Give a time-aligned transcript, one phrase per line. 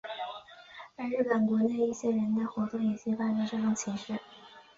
[0.95, 4.17] 而日本国内一些人的活动也激发着这种情绪。